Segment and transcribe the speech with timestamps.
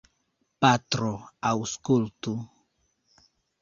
[0.65, 1.11] Patro,
[1.51, 2.37] aŭskultu!